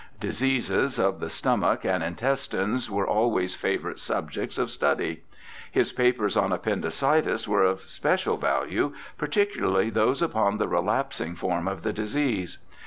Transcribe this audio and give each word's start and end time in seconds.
Diseases 0.19 0.97
of 0.97 1.19
the 1.19 1.29
stomach 1.29 1.85
and 1.85 2.03
intestines 2.03 2.89
were 2.89 3.05
always 3.05 3.53
favourite 3.53 3.99
subjects 3.99 4.57
of 4.57 4.71
study. 4.71 5.21
His 5.71 5.91
papers 5.91 6.35
on 6.35 6.51
appendicitis 6.51 7.47
were 7.47 7.61
of 7.61 7.81
special 7.81 8.37
value, 8.37 8.93
par 9.19 9.27
ticularly 9.29 9.93
those 9.93 10.23
upon 10.23 10.57
the 10.57 10.67
relapsing 10.67 11.35
form 11.35 11.67
of 11.67 11.83
the 11.83 11.93
disease. 11.93 12.57